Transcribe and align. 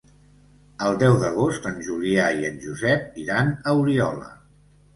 El 0.85 0.97
deu 1.03 1.17
d'agost 1.23 1.67
en 1.73 1.77
Julià 1.89 2.25
i 2.39 2.49
en 2.51 2.59
Josep 2.65 3.23
iran 3.27 3.55
a 3.61 3.77
Oriola. 3.85 4.35